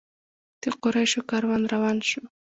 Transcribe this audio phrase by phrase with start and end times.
[0.61, 2.21] د قریشو کاروان روان شو.